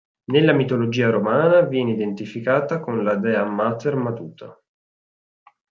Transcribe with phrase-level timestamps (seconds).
[0.31, 4.59] Nella mitologia romana viene identificata con la dea Mater Matuta.